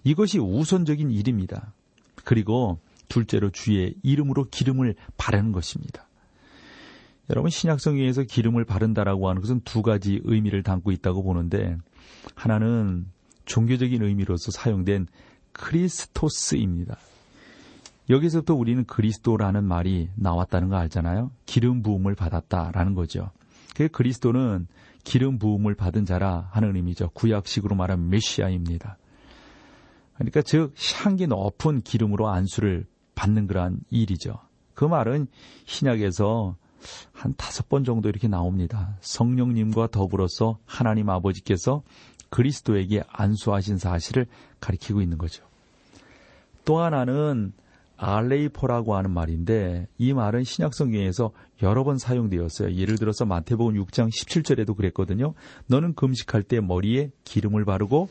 이것이 0.03 0.39
우선적인 0.39 1.11
일입니다. 1.11 1.71
그리고 2.23 2.79
둘째로 3.09 3.51
주의 3.51 3.93
이름으로 4.01 4.45
기름을 4.49 4.95
바르는 5.17 5.51
것입니다. 5.51 6.07
여러분 7.29 7.51
신약성경에서 7.51 8.23
기름을 8.23 8.65
바른다라고 8.65 9.29
하는 9.29 9.39
것은 9.39 9.61
두 9.65 9.83
가지 9.83 10.19
의미를 10.23 10.63
담고 10.63 10.91
있다고 10.91 11.21
보는데 11.21 11.77
하나는 12.33 13.05
종교적인 13.45 14.01
의미로서 14.01 14.49
사용된 14.49 15.09
크리스토스입니다. 15.51 16.97
여기서부터 18.09 18.55
우리는 18.55 18.83
그리스도라는 18.85 19.63
말이 19.63 20.09
나왔다는 20.15 20.69
거 20.69 20.77
알잖아요. 20.77 21.29
기름 21.45 21.83
부음을 21.83 22.15
받았다라는 22.15 22.95
거죠. 22.95 23.29
그 23.73 23.87
그리스도는 23.87 24.67
기름 25.03 25.37
부음을 25.37 25.75
받은 25.75 26.05
자라 26.05 26.47
하는 26.51 26.75
의미죠. 26.75 27.09
구약식으로 27.09 27.75
말하면 27.75 28.09
메시아입니다. 28.09 28.97
그러니까 30.15 30.41
즉 30.41 30.73
향기 31.03 31.27
높은 31.27 31.81
기름으로 31.81 32.29
안수를 32.29 32.85
받는 33.15 33.47
그러한 33.47 33.79
일이죠. 33.89 34.39
그 34.73 34.85
말은 34.85 35.27
신약에서 35.65 36.55
한 37.11 37.33
다섯 37.37 37.69
번 37.69 37.83
정도 37.83 38.09
이렇게 38.09 38.27
나옵니다. 38.27 38.97
성령님과 39.01 39.87
더불어서 39.87 40.59
하나님 40.65 41.09
아버지께서 41.09 41.83
그리스도에게 42.29 43.03
안수하신 43.07 43.77
사실을 43.77 44.25
가리키고 44.59 45.01
있는 45.01 45.17
거죠. 45.17 45.45
또 46.65 46.79
하나는 46.79 47.53
알레이포라고 48.03 48.95
하는 48.95 49.11
말인데 49.11 49.87
이 49.97 50.13
말은 50.13 50.43
신약성경에서 50.43 51.31
여러 51.61 51.85
번 51.85 51.97
사용되었어요. 51.97 52.73
예를 52.75 52.97
들어서 52.97 53.25
마태복음 53.25 53.75
6장 53.75 54.09
17절에도 54.09 54.75
그랬거든요. 54.75 55.33
너는 55.67 55.93
금식할 55.95 56.43
때 56.43 56.59
머리에 56.59 57.11
기름을 57.23 57.63
바르고 57.63 58.09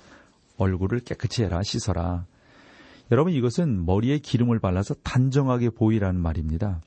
얼굴을 0.57 1.01
깨끗이 1.01 1.45
해라 1.45 1.63
씻어라. 1.63 2.25
여러분 3.11 3.35
이것은 3.35 3.85
머리에 3.85 4.19
기름을 4.19 4.61
발라서 4.61 4.95
단정하게 5.03 5.71
보이라는 5.71 6.19
말입니다. 6.19 6.81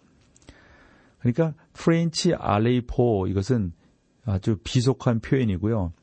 그러니까 1.19 1.53
트렌치 1.73 2.33
알레이포 2.33 3.27
이것은 3.27 3.73
아주 4.25 4.57
비속한 4.63 5.19
표현이고요. 5.19 5.93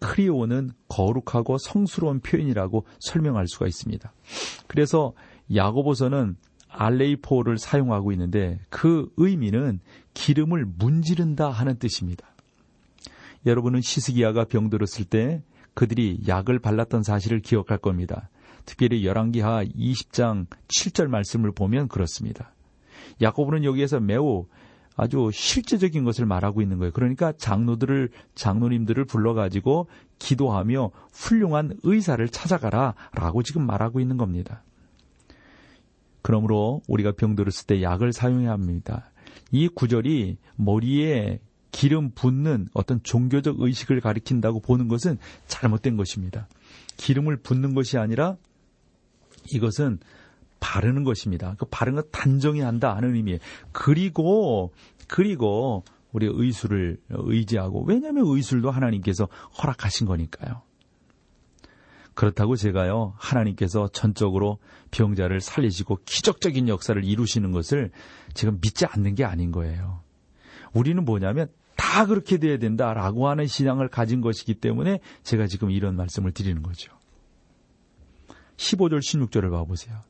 크리오는 0.00 0.70
거룩하고 0.88 1.58
성스러운 1.58 2.20
표현이라고 2.20 2.84
설명할 2.98 3.46
수가 3.46 3.66
있습니다. 3.66 4.12
그래서 4.66 5.12
야고보서는 5.54 6.36
알레이포를 6.78 7.58
사용하고 7.58 8.12
있는데 8.12 8.60
그 8.70 9.10
의미는 9.16 9.80
기름을 10.14 10.64
문지른다 10.78 11.50
하는 11.50 11.78
뜻입니다. 11.78 12.26
여러분은 13.46 13.80
시스기야가 13.82 14.44
병들었을 14.44 15.04
때 15.04 15.42
그들이 15.74 16.20
약을 16.26 16.60
발랐던 16.60 17.02
사실을 17.02 17.40
기억할 17.40 17.78
겁니다. 17.78 18.30
특별히 18.64 19.04
열왕기하 19.04 19.64
20장 19.64 20.46
7절 20.68 21.08
말씀을 21.08 21.52
보면 21.52 21.88
그렇습니다. 21.88 22.52
야고보는 23.20 23.64
여기에서 23.64 23.98
매우 23.98 24.46
아주 24.96 25.30
실제적인 25.32 26.04
것을 26.04 26.26
말하고 26.26 26.62
있는 26.62 26.78
거예요. 26.78 26.92
그러니까 26.92 27.32
장로들을 27.32 28.10
장로님들을 28.34 29.04
불러 29.04 29.34
가지고 29.34 29.88
기도하며 30.18 30.90
훌륭한 31.12 31.78
의사를 31.82 32.28
찾아가라라고 32.28 33.42
지금 33.42 33.66
말하고 33.66 34.00
있는 34.00 34.16
겁니다. 34.16 34.62
그러므로 36.28 36.82
우리가 36.88 37.12
병들었을 37.12 37.66
때 37.66 37.80
약을 37.80 38.12
사용해야 38.12 38.50
합니다. 38.50 39.10
이 39.50 39.66
구절이 39.66 40.36
머리에 40.56 41.40
기름 41.72 42.10
붓는 42.10 42.68
어떤 42.74 43.02
종교적 43.02 43.62
의식을 43.62 44.02
가리킨다고 44.02 44.60
보는 44.60 44.88
것은 44.88 45.16
잘못된 45.46 45.96
것입니다. 45.96 46.46
기름을 46.98 47.38
붓는 47.38 47.74
것이 47.74 47.96
아니라 47.96 48.36
이것은 49.54 50.00
바르는 50.60 51.02
것입니다. 51.04 51.54
그 51.58 51.64
바른 51.64 51.94
것 51.94 52.12
단정히 52.12 52.60
한다 52.60 52.94
하는 52.94 53.14
의미에 53.14 53.38
그리고 53.72 54.74
그리고 55.06 55.82
우리 56.12 56.28
의술을 56.30 57.00
의지하고 57.08 57.84
왜냐하면 57.84 58.24
의술도 58.26 58.70
하나님께서 58.70 59.30
허락하신 59.62 60.06
거니까요. 60.06 60.60
그렇다고 62.18 62.56
제가요 62.56 63.14
하나님께서 63.16 63.86
전적으로 63.92 64.58
병자를 64.90 65.40
살리시고 65.40 66.00
기적적인 66.04 66.66
역사를 66.66 67.04
이루시는 67.04 67.52
것을 67.52 67.92
지금 68.34 68.58
믿지 68.60 68.86
않는 68.86 69.14
게 69.14 69.24
아닌 69.24 69.52
거예요. 69.52 70.02
우리는 70.72 71.04
뭐냐면 71.04 71.46
다 71.76 72.06
그렇게 72.06 72.38
돼야 72.38 72.58
된다라고 72.58 73.28
하는 73.28 73.46
신앙을 73.46 73.86
가진 73.86 74.20
것이기 74.20 74.54
때문에 74.54 74.98
제가 75.22 75.46
지금 75.46 75.70
이런 75.70 75.94
말씀을 75.94 76.32
드리는 76.32 76.60
거죠. 76.60 76.92
15절 78.56 78.98
16절을 78.98 79.52
봐보세요. 79.52 80.00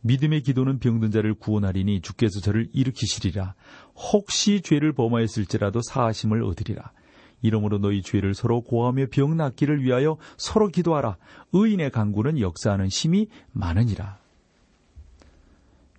믿음의 0.00 0.44
기도는 0.44 0.78
병든 0.78 1.10
자를 1.10 1.34
구원하리니 1.34 2.00
주께서 2.00 2.40
저를 2.40 2.70
일으키시리라. 2.72 3.54
혹시 3.94 4.62
죄를 4.62 4.94
범하였을지라도 4.94 5.82
사하심을 5.82 6.44
얻으리라. 6.44 6.92
이러므로 7.40 7.78
너희 7.78 8.02
죄를 8.02 8.34
서로 8.34 8.60
고하며 8.60 9.06
병 9.10 9.36
낫기를 9.36 9.82
위하여 9.82 10.16
서로 10.36 10.68
기도하라. 10.68 11.16
의인의 11.52 11.90
강구는 11.90 12.40
역사하는 12.40 12.88
힘이 12.88 13.28
많으니라. 13.52 14.18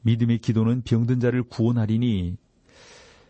믿음의 0.01 0.39
기도는 0.39 0.81
병든 0.83 1.19
자를 1.19 1.43
구원하리니 1.43 2.37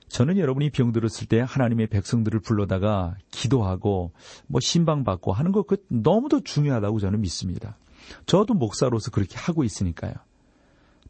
저는 0.08 0.38
여러분이 0.38 0.72
병들었을 0.72 1.28
때 1.28 1.40
하나님의 1.40 1.88
백성들을 1.88 2.40
불러다가 2.42 3.16
기도하고 3.30 4.12
뭐 4.48 4.60
신방받고 4.60 5.32
하는 5.34 5.52
것 5.52 5.64
그 5.68 5.78
너무도 5.88 6.42
중요하다고 6.42 7.00
저는 7.00 7.22
믿습니다. 7.22 7.78
저도 8.26 8.56
목사로서 8.56 9.12
그렇게 9.12 9.38
하고 9.38 9.64
있으니까요. 9.64 10.14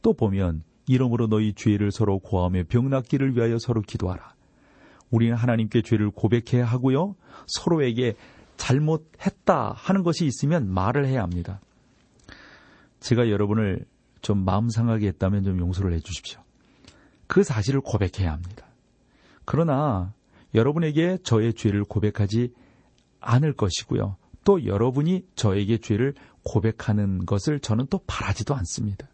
또 0.01 0.13
보면 0.13 0.63
이러므로 0.85 1.27
너희 1.27 1.53
죄를 1.53 1.91
서로 1.91 2.19
고하며 2.19 2.63
병 2.67 2.89
낫기를 2.89 3.35
위하여 3.35 3.57
서로 3.57 3.81
기도하라. 3.81 4.33
우리는 5.11 5.35
하나님께 5.35 5.81
죄를 5.81 6.11
고백해야 6.11 6.65
하고요. 6.65 7.15
서로에게 7.47 8.15
잘못했다 8.57 9.73
하는 9.75 10.03
것이 10.03 10.25
있으면 10.25 10.69
말을 10.69 11.07
해야 11.07 11.23
합니다. 11.23 11.61
제가 12.99 13.29
여러분을 13.29 13.85
좀 14.21 14.43
마음 14.43 14.69
상하게 14.69 15.07
했다면 15.07 15.43
좀 15.43 15.59
용서를 15.59 15.93
해 15.93 15.99
주십시오. 15.99 16.41
그 17.27 17.43
사실을 17.43 17.81
고백해야 17.81 18.31
합니다. 18.31 18.65
그러나 19.45 20.13
여러분에게 20.53 21.19
저의 21.23 21.53
죄를 21.53 21.83
고백하지 21.83 22.53
않을 23.21 23.53
것이고요. 23.53 24.17
또 24.43 24.65
여러분이 24.65 25.25
저에게 25.35 25.77
죄를 25.77 26.13
고백하는 26.43 27.25
것을 27.25 27.59
저는 27.59 27.87
또 27.89 28.01
바라지도 28.07 28.55
않습니다. 28.55 29.07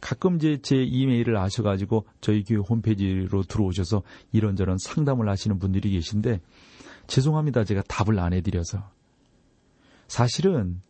가끔 0.00 0.36
이제 0.36 0.58
제 0.62 0.76
이메일을 0.76 1.36
아셔가지고 1.36 2.06
저희 2.20 2.42
교회 2.44 2.58
홈페이지로 2.58 3.42
들어오셔서 3.42 4.02
이런저런 4.32 4.76
상담을 4.78 5.28
하시는 5.28 5.58
분들이 5.58 5.90
계신데 5.90 6.40
죄송합니다. 7.06 7.64
제가 7.64 7.82
답을 7.88 8.18
안 8.18 8.32
해드려서. 8.32 8.90
사실은 10.08 10.80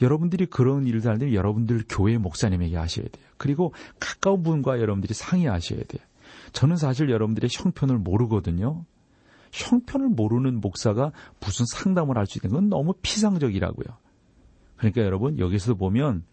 여러분들이 0.00 0.46
그런 0.46 0.86
일을 0.86 1.04
할때 1.04 1.34
여러분들 1.34 1.84
교회 1.88 2.16
목사님에게 2.16 2.76
하셔야 2.76 3.06
돼요. 3.08 3.24
그리고 3.36 3.74
가까운 3.98 4.42
분과 4.42 4.80
여러분들이 4.80 5.12
상의하셔야 5.14 5.82
돼요. 5.84 6.02
저는 6.52 6.76
사실 6.76 7.10
여러분들의 7.10 7.50
형편을 7.52 7.98
모르거든요. 7.98 8.84
형편을 9.52 10.08
모르는 10.08 10.60
목사가 10.60 11.12
무슨 11.40 11.66
상담을 11.66 12.16
할 12.16 12.26
수 12.26 12.38
있는 12.38 12.54
건 12.54 12.68
너무 12.68 12.94
피상적이라고요. 13.02 13.96
그러니까 14.76 15.02
여러분 15.02 15.38
여기서 15.38 15.74
보면 15.74 16.24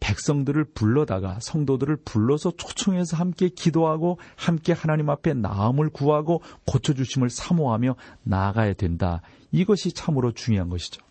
백성들을 0.00 0.64
불러다가 0.74 1.38
성도들을 1.40 1.96
불러서 2.04 2.52
초청해서 2.56 3.16
함께 3.16 3.48
기도하고 3.48 4.18
함께 4.36 4.72
하나님 4.72 5.10
앞에 5.10 5.34
나음을 5.34 5.90
구하고 5.90 6.42
고쳐주심을 6.66 7.30
사모하며 7.30 7.96
나아가야 8.22 8.74
된다. 8.74 9.22
이것이 9.52 9.92
참으로 9.92 10.32
중요한 10.32 10.68
것이죠. 10.68 11.02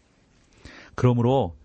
그러므로 0.95 1.56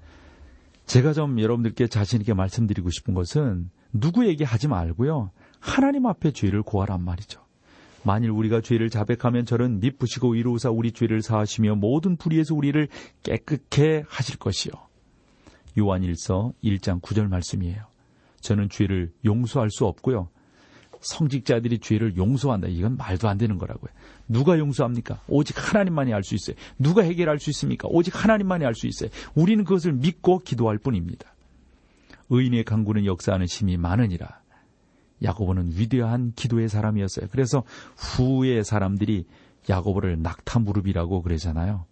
제가 0.87 1.13
좀 1.13 1.41
여러분들께 1.41 1.87
자신있게 1.87 2.35
말씀드리고 2.35 2.91
싶은 2.91 3.15
것은 3.15 3.71
누구에게 3.93 4.45
하지 4.45 4.69
말고요. 4.69 5.31
하나님 5.61 6.07
앞에 6.07 6.33
죄를 6.33 6.63
고하란 6.63 7.03
말이죠. 7.03 7.41
만일 8.05 8.31
우리가 8.31 8.61
죄를 8.61 8.91
자백하면 8.91 9.47
저는 9.47 9.81
미쁘시고 9.81 10.35
이루사 10.35 10.71
우리 10.71 10.93
죄를 10.93 11.23
사하시며 11.23 11.77
모든 11.77 12.17
불의에서 12.17 12.55
우리를 12.55 12.89
깨끗게 13.23 14.05
하실 14.09 14.39
것이요. 14.39 14.73
요한일서 15.79 16.53
1장 16.63 17.01
9절 17.01 17.29
말씀이에요. 17.29 17.85
저는 18.41 18.69
죄를 18.69 19.13
용서할 19.25 19.71
수 19.71 19.87
없고요. 19.87 20.29
성직자들이 21.01 21.81
죄를 21.81 22.17
용서한다. 22.17 22.69
이건 22.69 22.97
말도 22.97 23.29
안 23.29 23.39
되는 23.39 23.59
거라고요. 23.59 23.91
누가 24.29 24.59
용서합니까? 24.59 25.21
오직 25.29 25.57
하나님만이 25.59 26.13
알 26.15 26.23
수 26.23 26.35
있어요. 26.35 26.57
누가 26.79 27.03
해결할 27.03 27.39
수 27.41 27.51
있습니까? 27.51 27.89
오직 27.91 28.23
하나님만이 28.23 28.65
알 28.65 28.75
수 28.75 28.87
있어요. 28.87 29.11
우리는 29.35 29.65
그것을 29.65 29.93
믿고 29.93 30.39
기도할 30.39 30.79
뿐입니다. 30.79 31.33
의인의 32.31 32.65
강구는 32.65 33.05
역사하는 33.05 33.47
힘이 33.47 33.77
많으니라. 33.77 34.41
야고보는 35.23 35.73
위대한 35.77 36.33
기도의 36.35 36.69
사람이었어요. 36.69 37.29
그래서 37.31 37.63
후의 37.97 38.65
사람들이 38.65 39.27
야고보를 39.69 40.23
낙타 40.23 40.61
무릎이라고 40.61 41.23
그러잖아요. 41.23 41.85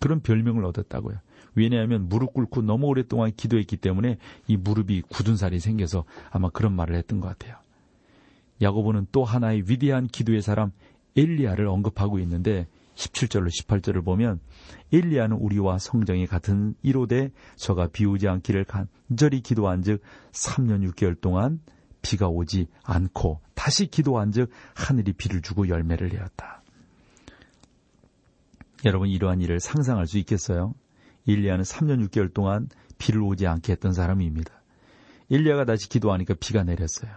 그런 0.00 0.20
별명을 0.20 0.64
얻었다고요. 0.64 1.18
왜냐하면 1.54 2.08
무릎 2.08 2.32
꿇고 2.34 2.62
너무 2.62 2.86
오랫동안 2.86 3.32
기도했기 3.36 3.76
때문에 3.76 4.18
이 4.46 4.56
무릎이 4.56 5.02
굳은 5.08 5.36
살이 5.36 5.60
생겨서 5.60 6.04
아마 6.30 6.48
그런 6.50 6.74
말을 6.74 6.96
했던 6.96 7.20
것 7.20 7.28
같아요. 7.28 7.56
야고보는 8.62 9.06
또 9.12 9.24
하나의 9.24 9.64
위대한 9.66 10.06
기도의 10.06 10.42
사람 10.42 10.72
엘리야를 11.16 11.66
언급하고 11.66 12.18
있는데 12.20 12.66
17절로 12.94 13.48
18절을 13.48 14.04
보면 14.04 14.40
엘리야는 14.92 15.36
우리와 15.36 15.78
성정이 15.78 16.26
같은 16.26 16.74
이로되 16.82 17.30
저가 17.56 17.88
비우지 17.88 18.28
않기를 18.28 18.64
간절히 18.64 19.40
기도한즉 19.40 20.02
3년 20.32 20.88
6개월 20.90 21.18
동안 21.20 21.60
비가 22.02 22.28
오지 22.28 22.66
않고 22.82 23.40
다시 23.54 23.86
기도한즉 23.86 24.50
하늘이 24.74 25.12
비를 25.12 25.42
주고 25.42 25.68
열매를 25.68 26.10
내었다. 26.10 26.62
여러분 28.84 29.08
이러한 29.08 29.40
일을 29.40 29.60
상상할 29.60 30.06
수 30.06 30.18
있겠어요? 30.18 30.74
일리아는 31.30 31.64
3년 31.64 32.06
6개월 32.08 32.32
동안 32.32 32.68
비를 32.98 33.22
오지 33.22 33.46
않게 33.46 33.72
했던 33.72 33.92
사람입니다. 33.92 34.52
일리아가 35.28 35.64
다시 35.64 35.88
기도하니까 35.88 36.34
비가 36.40 36.64
내렸어요. 36.64 37.10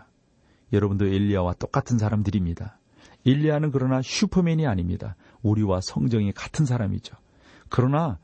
여러분도 0.71 1.06
엘리야와 1.06 1.54
똑같은 1.54 1.97
사람들입니다. 1.97 2.80
일리아는 3.23 3.71
그러나 3.71 4.02
슈퍼맨이 4.02 4.67
아닙니다. 4.67 5.15
우리와 5.41 5.82
성정이 5.82 6.32
같은 6.34 6.65
사람이죠. 6.65 7.15
그러나 7.69 8.19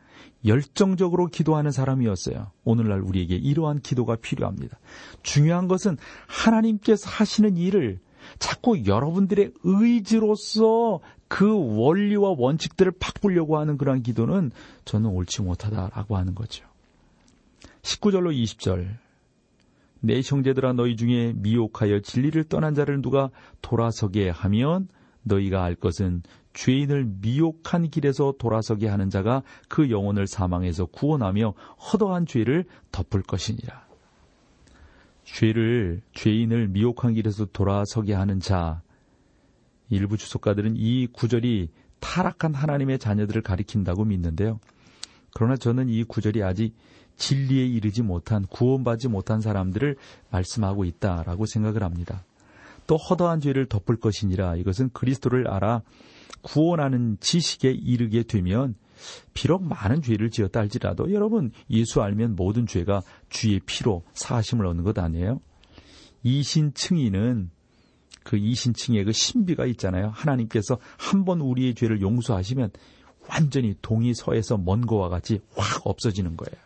열정적으로 0.46 1.28
기도하는 1.28 1.72
사람이었어요. 1.72 2.52
오늘날 2.64 3.02
우리에게 3.02 3.36
이러한 3.36 3.80
기도가 3.80 4.16
필요합니다. 4.16 4.80
중요한 5.24 5.68
것은 5.68 5.98
하나님께서 6.28 7.10
하시는 7.10 7.58
일을 7.58 8.00
자꾸 8.38 8.86
여러분들의 8.86 9.54
의지로서 9.64 11.00
그 11.30 11.78
원리와 11.78 12.36
원칙들을 12.38 12.94
바꾸려고 13.00 13.58
하는 13.60 13.78
그러한 13.78 14.02
기도는 14.04 14.52
저는 14.84 15.12
옳지 15.12 15.44
못하다라고 15.44 16.18
하는 16.18 16.36
거죠. 16.36 16.66
19절로 17.84 18.36
20절. 18.36 18.98
내 20.02 20.22
형제들아 20.24 20.74
너희 20.74 20.96
중에 20.96 21.34
미혹하여 21.36 22.00
진리를 22.02 22.44
떠난 22.46 22.74
자를 22.74 23.02
누가 23.02 23.30
돌아서게 23.62 24.30
하면 24.30 24.88
너희가 25.24 25.64
알 25.64 25.76
것은 25.76 26.24
죄인을 26.54 27.06
미혹한 27.22 27.90
길에서 27.90 28.34
돌아서게 28.40 28.88
하는 28.88 29.10
자가 29.10 29.44
그 29.68 29.92
영혼을 29.92 30.26
사망해서 30.26 30.88
구원하며 30.88 31.54
허다한 31.78 32.26
죄를 32.26 32.66
덮을 32.92 33.22
것이니라. 33.22 33.88
죄를 35.26 36.02
죄인을 36.14 36.70
미혹한 36.70 37.14
길에서 37.14 37.46
돌아서게 37.46 38.14
하는 38.14 38.40
자 38.40 38.82
일부 39.90 40.18
주석가들은 40.18 40.76
이 40.78 41.08
구절이 41.08 41.70
타락한 42.00 42.54
하나님의 42.54 43.00
자녀들을 43.00 43.42
가리킨다고 43.42 44.06
믿는데요. 44.06 44.60
그러나 45.36 45.58
저는 45.58 45.90
이 45.90 46.04
구절이 46.04 46.44
아직 46.44 46.76
진리에 47.18 47.66
이르지 47.66 48.02
못한 48.02 48.46
구원받지 48.48 49.10
못한 49.10 49.42
사람들을 49.42 49.98
말씀하고 50.32 50.86
있다라고 50.86 51.46
생각을 51.46 51.84
합니다. 51.84 52.24
또 52.88 52.96
허다한 52.96 53.42
죄를 53.42 53.68
덮을 53.68 53.98
것이니라 53.98 54.56
이것은 54.56 54.90
그리스도를 54.94 55.48
알아 55.48 55.84
구원하는 56.42 57.18
지식에 57.20 57.70
이르게 57.72 58.24
되면 58.24 58.76
비록 59.34 59.64
많은 59.64 60.02
죄를 60.02 60.32
지었다 60.32 60.60
할지라도 60.60 61.14
여러분 61.14 61.52
예수 61.70 62.02
알면 62.02 62.36
모든 62.36 62.66
죄가 62.66 63.02
주의 63.30 63.60
피로 63.66 64.04
사하심을 64.14 64.66
얻는 64.66 64.84
것 64.84 64.98
아니에요? 64.98 65.40
이신 66.24 66.74
층이는 66.74 67.52
그 68.24 68.38
이신층의 68.38 69.06
그 69.06 69.12
신비가 69.12 69.66
있잖아요. 69.68 70.12
하나님께서 70.14 70.78
한 70.98 71.26
번 71.26 71.42
우리의 71.42 71.76
죄를 71.76 72.02
용서하시면 72.02 72.72
완전히 73.30 73.76
동이 73.82 74.14
서에서 74.14 74.58
먼 74.58 74.86
거와 74.86 75.10
같이 75.10 75.40
확 75.56 75.86
없어지는 75.86 76.36
거예요. 76.38 76.60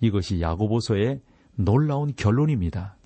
이것이 0.00 0.40
야고보서의 0.40 1.20
놀라운 1.56 2.12
결론입니다. 2.14 2.96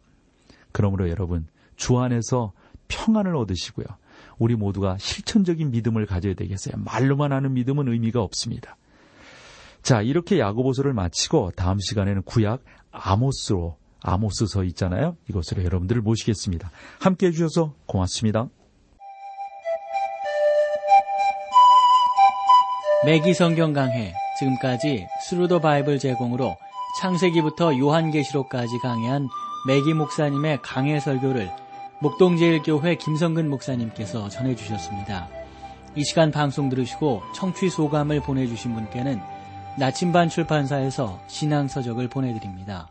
그러므로 0.72 1.08
여러분 1.08 1.46
주 1.76 1.98
안에서 1.98 2.52
평안을 2.88 3.34
얻으시고요. 3.36 3.86
우리 4.38 4.54
모두가 4.54 4.96
실천적인 4.98 5.70
믿음을 5.70 6.06
가져야 6.06 6.34
되겠어요. 6.34 6.76
말로만 6.84 7.32
하는 7.32 7.54
믿음은 7.54 7.88
의미가 7.88 8.22
없습니다. 8.22 8.76
자, 9.82 10.02
이렇게 10.02 10.38
야고보서를 10.38 10.92
마치고 10.92 11.52
다음 11.56 11.78
시간에는 11.78 12.22
구약 12.22 12.62
아모스로 12.90 13.76
아모스서 14.06 14.64
있잖아요. 14.64 15.16
이것으로 15.28 15.64
여러분들을 15.64 16.02
모시겠습니다. 16.02 16.70
함께 17.00 17.26
해주셔서 17.26 17.74
고맙습니다. 17.86 18.48
매기 23.04 23.34
성경 23.34 23.72
강해 23.72 24.14
지금까지 24.38 25.06
Through 25.28 25.51
the 25.51 25.60
Bible 25.60 25.98
제공으로 25.98 26.56
창세기부터 27.00 27.78
요한계시록까지 27.78 28.78
강해한 28.82 29.28
매기 29.66 29.92
목사님의 29.94 30.60
강해 30.62 30.98
설교를 30.98 31.50
목동제일교회 32.00 32.96
김성근 32.96 33.48
목사님께서 33.48 34.28
전해주셨습니다. 34.28 35.28
이 35.94 36.04
시간 36.04 36.30
방송 36.30 36.68
들으시고 36.68 37.22
청취 37.34 37.70
소감을 37.70 38.20
보내주신 38.20 38.74
분께는 38.74 39.20
나침반 39.78 40.28
출판사에서 40.28 41.20
신앙서적을 41.26 42.08
보내드립니다. 42.08 42.90